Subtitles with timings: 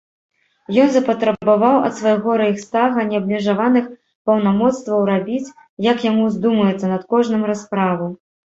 [0.83, 3.85] Ён запатрабаваў ад свайго рэйхстага неабмежаваных
[4.31, 5.45] паўнамоцтваў рабіць,
[5.91, 8.13] як яму ўздумаецца, над кожным расправу.